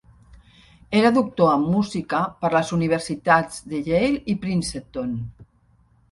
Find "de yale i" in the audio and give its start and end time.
3.73-4.35